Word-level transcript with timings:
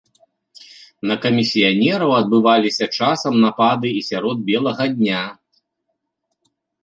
На 1.09 1.15
камісіянераў 1.25 2.11
адбываліся 2.21 2.85
часам 2.97 3.33
напады 3.45 3.87
і 3.99 4.03
сярод 4.09 4.37
белага 4.49 4.83
дня. 4.97 5.23